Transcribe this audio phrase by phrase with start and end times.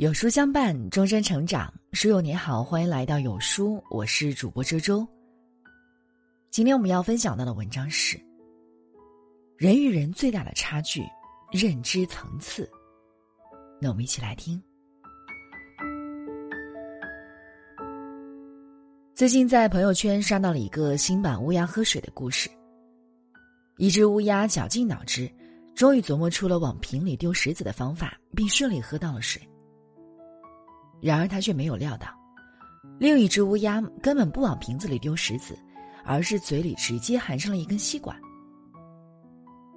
[0.00, 1.70] 有书相伴，终身成长。
[1.92, 5.06] 书友你好，欢迎来到有书，我是主播周周。
[6.50, 8.18] 今天我们要分享到的文章是：
[9.58, 11.02] 人与人最大的差距，
[11.52, 12.66] 认知层次。
[13.78, 14.58] 那我们一起来听。
[19.14, 22.48] 最近在朋友圈刷到了一个新版乌鸦喝水的故事。
[23.76, 25.30] 一只乌鸦绞尽脑汁，
[25.74, 29.46] 终于琢磨出了往瓶里丢石子的方法，并顺利喝到了水。
[31.00, 32.08] 然而，他却没有料到，
[32.98, 35.58] 另一只乌鸦根本不往瓶子里丢石子，
[36.04, 38.14] 而是嘴里直接含上了一根吸管。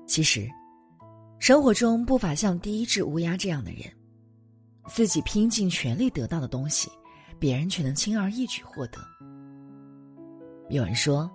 [0.05, 0.50] 其实，
[1.40, 3.81] 生活中不乏像第一只乌鸦这样的人，
[4.88, 6.90] 自己拼尽全力得到的东西，
[7.40, 9.00] 别人却能轻而易举获得。
[10.70, 11.31] 有人说，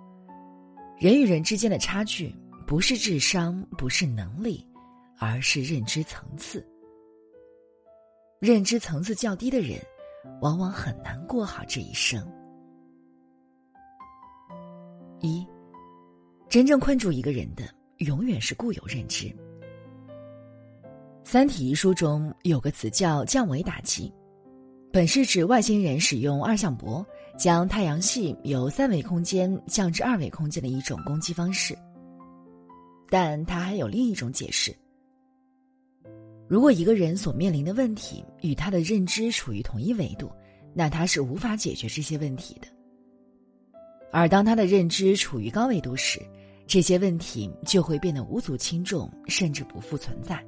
[0.99, 2.35] 人与人之间的差距，
[2.67, 4.65] 不是智商，不是能力，
[5.17, 6.63] 而是认知层次。
[8.39, 9.77] 认知层次较低的人，
[10.39, 12.25] 往往很难过好这一生。
[15.19, 15.45] 一，
[16.47, 17.65] 真正困住一个人的，
[17.97, 19.25] 永远是固有认知。
[21.25, 24.09] 《三体》一书中有个词叫“降维打击”，
[24.89, 27.05] 本是指外星人使用二向箔
[27.37, 31.77] 将太阳系由三维空间降至二维空间的一种攻击方式，
[33.09, 34.73] 但它还有另一种解释。
[36.49, 40.31] 如果一个人所面临的问题与他的认知处于同一维度，
[40.73, 42.67] 那他是无法解决这些问题的。
[44.11, 46.19] 而当他的认知处于高维度时，
[46.65, 50.43] 这些问题就会变得无足轻重，甚至不复存在。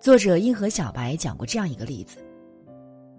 [0.00, 2.18] 作者硬核小白讲过这样一个例子：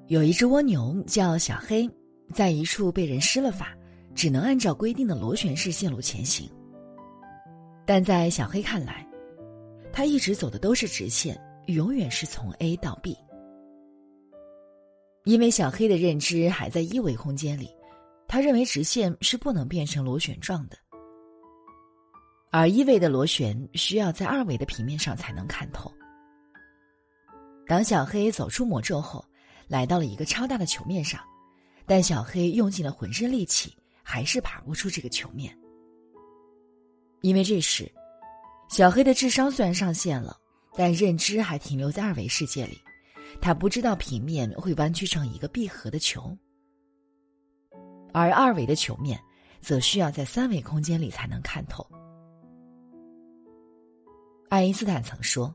[0.08, 1.90] 有一只蜗牛叫小黑，
[2.34, 3.76] 在一处被人施了法，
[4.16, 6.50] 只能按照规定的螺旋式线路前行。
[7.86, 9.07] 但在小黑看来，
[9.92, 13.18] 他一直走的都是直线，永远是从 A 到 B。
[15.24, 17.70] 因为小黑的认知还在一维空间里，
[18.28, 20.78] 他认为直线是不能变成螺旋状的，
[22.52, 25.92] 而一维的螺旋需要在二维的平面上才能看透。
[27.68, 29.26] 当小黑走出魔咒后，
[29.68, 31.20] 来到了一个超大的球面上，
[31.86, 35.54] 但小黑用尽了浑身力气，还是爬不出这个球面，
[37.22, 37.92] 因为这时。
[38.70, 40.38] 小黑的智商虽然上线了，
[40.76, 42.78] 但认知还停留在二维世界里，
[43.42, 46.38] 他不知道平面会弯曲成一个闭合的球，
[48.14, 49.20] 而二维的球面
[49.62, 51.88] 则需要在三维空间里才能看透。
[54.50, 55.54] 爱因斯坦曾说：“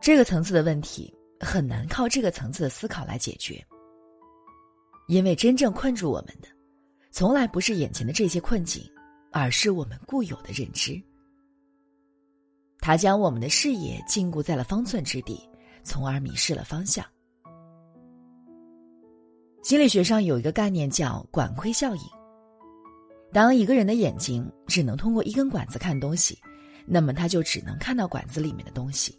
[0.00, 3.64] 这个层次的问题很难靠这个层次的思考来解决，
[5.06, 6.48] 因为真正困住我们的，
[7.12, 8.84] 从来不是眼前的这些困境，
[9.32, 11.00] 而是我们固有的认知。”
[12.84, 15.40] 他将我们的视野禁锢在了方寸之地，
[15.82, 17.02] 从而迷失了方向。
[19.62, 22.02] 心理学上有一个概念叫管窥效应。
[23.32, 26.38] 当一个人的眼睛只能通过一根管子看东西，
[26.84, 29.18] 那么他就只能看到管子里面的东西。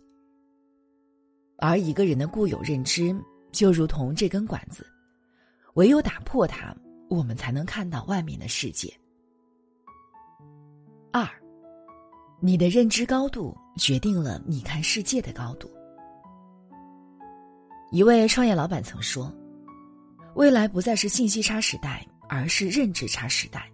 [1.58, 3.20] 而一个人的固有认知
[3.52, 4.86] 就如同这根管子，
[5.74, 6.72] 唯有打破它，
[7.10, 8.94] 我们才能看到外面的世界。
[11.12, 11.28] 二。
[12.46, 15.68] 你的认知高度决定了你看世界的高度。
[17.92, 19.34] 一位创业老板曾说
[20.38, 23.68] ：“未来不再是信息差时代，而是认知差时代。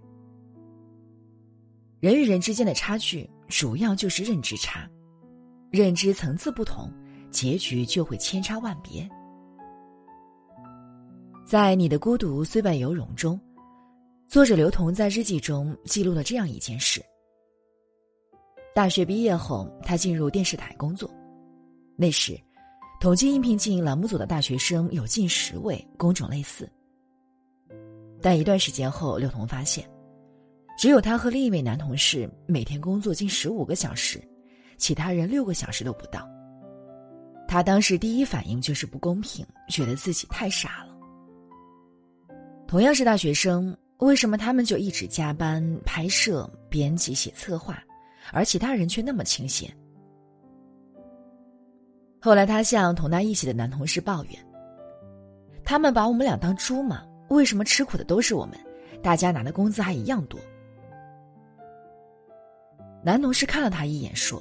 [1.99, 4.89] 人与人之间的差距，主要就是认知差。
[5.69, 6.89] 认知层次不同，
[7.29, 9.05] 结局就会千差万别。”
[11.45, 13.37] 在《你的孤独虽败犹荣》中，
[14.29, 17.03] 作者刘同在日记中记录了这样一件事。
[18.73, 21.11] 大学毕业后，他进入电视台工作。
[21.97, 22.39] 那时，
[23.01, 26.69] 统计应聘进栏目组的大学生有近十位，工种类似。
[28.21, 29.85] 但一段时间后，刘同发现，
[30.77, 34.21] 只有他和另一位男同事每天工作近十五个小时，
[34.77, 36.25] 其他人六个小时都不到。
[37.49, 40.95] 他当时第一反应就是不公平，觉得自己太傻了。
[42.67, 47.83] 同样是大学生，为什么他们就一直加班、拍摄、编辑、写策划？
[48.31, 49.71] 而其他人却那么清闲。
[52.19, 54.33] 后来，他向同他一起的男同事抱怨
[55.65, 57.03] ：“他们把我们俩当猪吗？
[57.29, 58.55] 为什么吃苦的都是我们？
[59.01, 60.39] 大家拿的工资还一样多。”
[63.03, 64.39] 男同事看了他一眼，说：“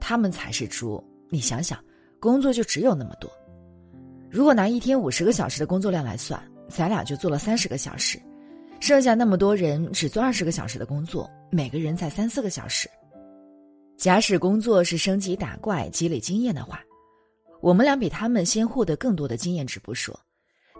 [0.00, 1.04] 他们才是猪！
[1.28, 1.78] 你想想，
[2.18, 3.30] 工作就只有那么多。
[4.30, 8.18] 如果拿一天五十个小时的工作量来算，咱俩就做了三十个小时。”
[8.80, 12.88] 剩下那么多人只做二十个小时的工作，每个人才三四个小时。
[13.96, 16.80] 假使工作是升级打怪、积累经验的话，
[17.60, 20.18] 我们俩比他们先获得更多的经验值不说，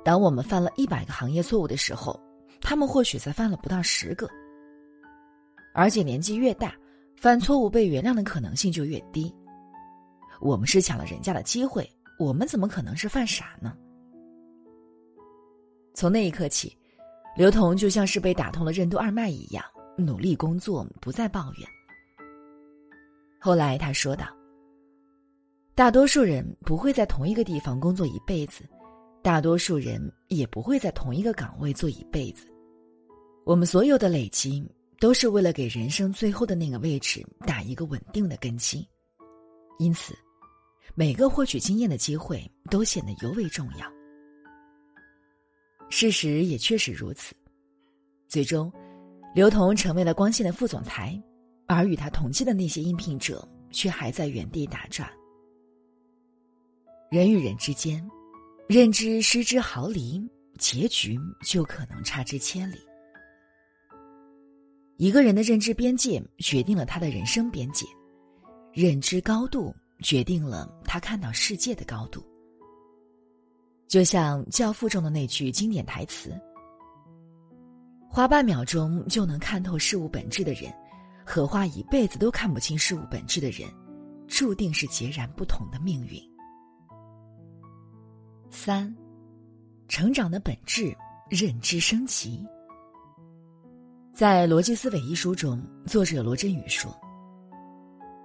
[0.03, 2.19] 当我们犯了一百个行业错误的时候，
[2.59, 4.27] 他们或许才犯了不到十个。
[5.75, 6.75] 而且年纪越大，
[7.17, 9.33] 犯错误被原谅的可能性就越低。
[10.41, 11.89] 我们是抢了人家的机会，
[12.19, 13.77] 我们怎么可能是犯傻呢？
[15.93, 16.75] 从那一刻起，
[17.37, 19.65] 刘同就像是被打通了任督二脉一样，
[19.97, 21.69] 努力工作，不再抱怨。
[23.41, 24.27] 后来他说道
[25.75, 28.65] ：“大多数人不会在同一个地方工作一辈子，
[29.23, 32.47] 大多数人也不会在同一个岗位做一辈子。
[33.45, 34.63] 我们所有的累积，
[34.99, 38.87] 都是为了给人生最后的那个位置打一个稳定的根基。
[39.79, 40.15] 因此。”
[40.97, 43.87] 每个获取经验的机会都显得尤为重要。
[45.91, 47.35] 事实也确实如此。
[48.27, 48.73] 最终，
[49.35, 51.21] 刘同成为了光线的副总裁，
[51.67, 55.11] 而与他同期的那些应聘者却还在原地打转。
[57.11, 58.03] 人与人之间，
[58.69, 60.23] 认知失之毫厘，
[60.59, 62.79] 结局就可能差之千里。
[64.97, 67.85] 一个人的认知边界决定了他的人生边界，
[68.73, 69.75] 认知高度。
[70.03, 72.25] 决定了他看到世界的高度。
[73.91, 76.33] 就像《教父》中的那句经典台词
[78.09, 80.73] ：“花半秒钟就能看透事物本质的人，
[81.27, 83.69] 和花一辈子都看不清事物本质的人，
[84.29, 86.23] 注定是截然不同的命运。”
[88.49, 88.97] 三，
[89.89, 90.97] 成长的本质，
[91.29, 92.47] 认知升级。
[94.15, 96.97] 在《逻辑思维》一书中，作者罗振宇说。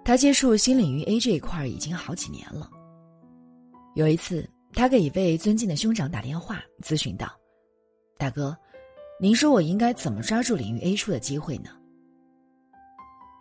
[0.04, 2.70] 他接触新领域 A 这一块已经好几年了。
[3.96, 7.32] 有一次，他给一位尊敬的兄长打电话咨询道
[8.20, 8.56] ：“大哥，
[9.22, 11.70] 您说我应该怎么抓住领域 A 处的机会呢？”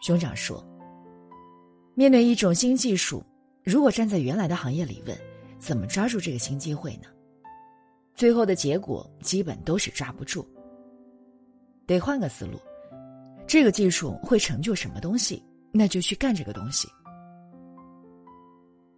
[0.00, 0.64] 兄长说
[1.96, 3.20] ：“面对一种新技术，
[3.64, 5.18] 如果站在原来的行业里问，
[5.58, 7.08] 怎么抓住这个新机会呢？
[8.14, 10.48] 最后的结果基本都是抓不住。
[11.84, 12.60] 得换个思路，
[13.44, 15.42] 这个技术会成就什么东西？”
[15.76, 16.86] 那就去干这个东西。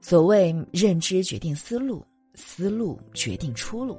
[0.03, 2.05] 所谓认知决定思路，
[2.37, 3.99] 思路决定出路。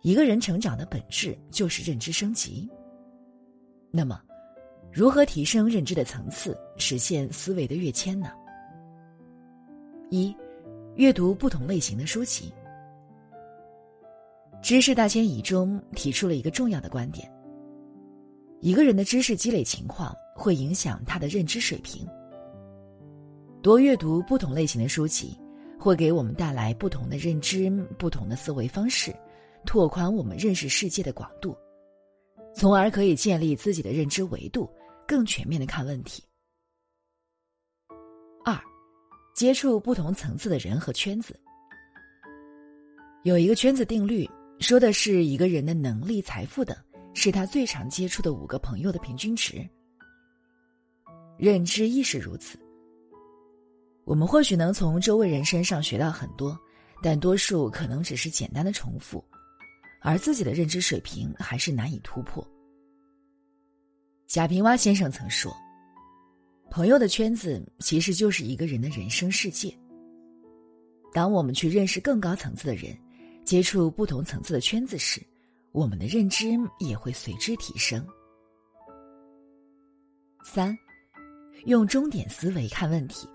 [0.00, 2.68] 一个人成长的本质就是认知升级。
[3.92, 4.20] 那么，
[4.90, 8.32] 如何提升认知的层次，实现思维的跃迁呢？
[10.10, 10.34] 一，
[10.96, 12.52] 阅读不同类型的书籍。
[14.60, 17.30] 知识大迁移中提出了一个重要的观点：
[18.60, 20.12] 一个人的知识积累情况。
[20.34, 22.08] 会影响他的认知水平。
[23.62, 25.38] 多阅读不同类型的书籍，
[25.82, 27.68] 会给我们带来不同的认知、
[27.98, 29.12] 不同的思维方式，
[29.66, 31.56] 拓宽我们认识世界的广度，
[32.54, 34.70] 从而可以建立自己的认知维度，
[35.06, 36.22] 更全面的看问题。
[38.44, 38.56] 二，
[39.34, 41.38] 接触不同层次的人和圈子。
[43.24, 44.28] 有一个圈子定律，
[44.60, 46.76] 说的是一个人的能力、财富等，
[47.14, 49.68] 是他最常接触的五个朋友的平均值。
[51.38, 52.56] 认知亦是如此。
[54.12, 56.54] 我们或许能从周围人身上学到很多，
[57.02, 59.24] 但多数可能只是简单的重复，
[60.02, 62.46] 而自己的认知水平还是难以突破。
[64.26, 65.50] 贾平凹先生曾说
[66.70, 69.74] ：“朋友的圈子其实就是一个人的人生世界。
[71.14, 72.94] 当我们去认识更高层次的人，
[73.46, 75.22] 接触不同层次的圈子时，
[75.70, 76.50] 我们的认知
[76.80, 78.06] 也会随之提升。”
[80.44, 80.76] 三。
[81.64, 83.26] 用终点思维看问题。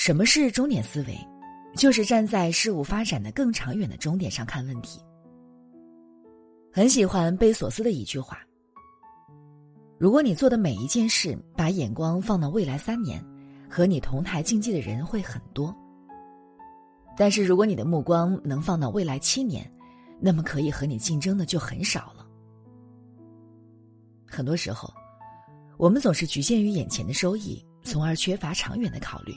[0.00, 1.14] 什么是终点思维？
[1.76, 4.98] 就是站在事物发展的更长远的终点上看问题。
[6.72, 8.40] 很喜欢贝索斯的一句话
[10.00, 13.22] ：“如果你做的每一件事把眼光放到未来三年，
[13.68, 15.70] 和你同台竞技的人会很多；
[17.14, 19.70] 但是如果你的目光能放到未来七年，
[20.18, 22.26] 那么可以和你竞争的就很少了。”
[24.26, 24.90] 很多时候。
[25.76, 29.34] 我们总是局限于眼前的收益，从而缺乏长远的考虑。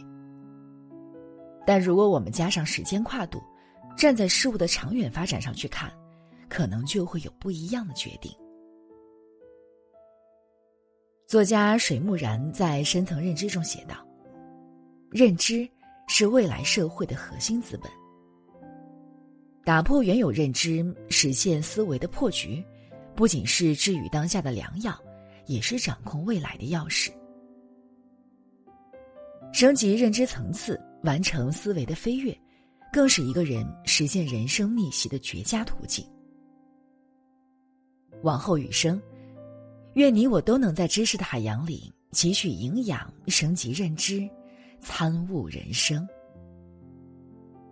[1.66, 3.42] 但如果我们加上时间跨度，
[3.98, 5.92] 站在事物的长远发展上去看，
[6.50, 8.32] 可能就会有不一样的决定。
[11.28, 13.96] 作家水木然在《深层认知》中写道
[15.10, 15.68] ：“认知
[16.08, 17.92] 是未来社会的核心资本。
[19.64, 22.64] 打破原有认知，实现思维的破局，
[23.16, 24.98] 不仅是治愈当下的良药。”
[25.46, 27.12] 也是掌控未来的钥匙。
[29.52, 32.38] 升级认知层次，完成思维的飞跃，
[32.92, 36.06] 更是一个人实现人生逆袭的绝佳途径。
[38.22, 39.02] 往后余生，
[39.96, 44.28] 愿你我都能在知识的海洋里汲取营养，升级认知，
[44.80, 46.08] 参悟人生。